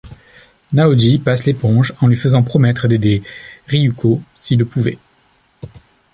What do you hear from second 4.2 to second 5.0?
s'il le pouvait.